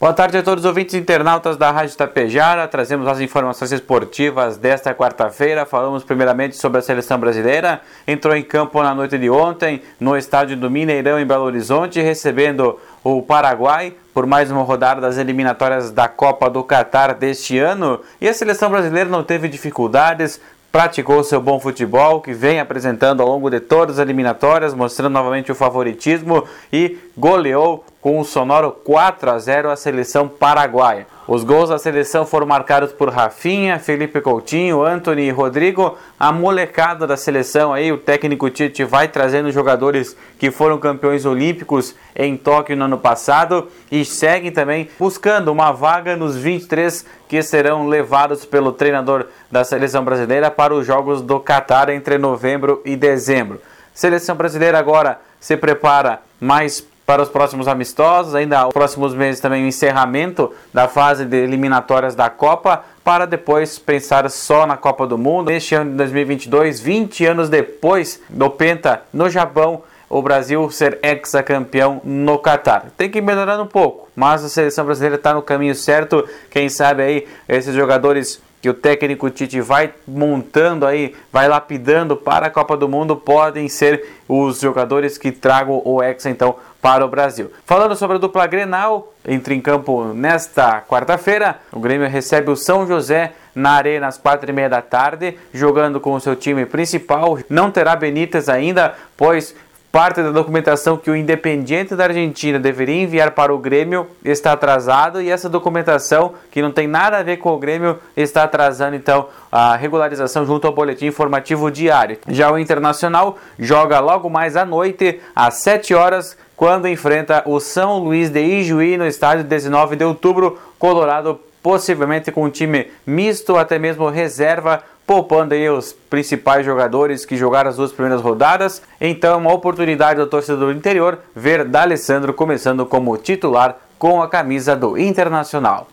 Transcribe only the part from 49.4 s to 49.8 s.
da